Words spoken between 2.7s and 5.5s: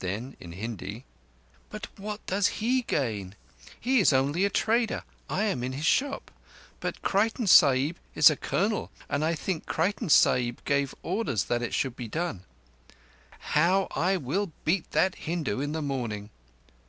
gain? He is only a trader—I